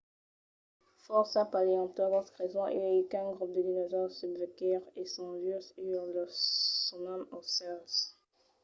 fòrça 1.05 1.41
paleontològs 1.53 2.33
creson 2.37 2.67
uèi 2.79 3.07
qu'un 3.11 3.27
grop 3.37 3.51
de 3.55 3.61
dinosaures 3.67 4.17
subrevisquèt 4.21 4.83
e 5.01 5.03
son 5.13 5.29
vius 5.43 5.67
uèi. 5.87 6.05
los 6.15 6.35
sonam 6.85 7.21
aucèls 7.35 7.93